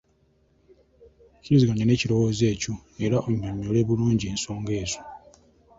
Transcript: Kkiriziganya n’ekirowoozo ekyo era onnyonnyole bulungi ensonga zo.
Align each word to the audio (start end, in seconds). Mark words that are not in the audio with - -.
Kkiriziganya 1.37 1.83
n’ekirowoozo 1.85 2.43
ekyo 2.53 2.73
era 3.05 3.17
onnyonnyole 3.27 3.79
bulungi 3.87 4.25
ensonga 4.33 4.73
zo. 4.91 5.01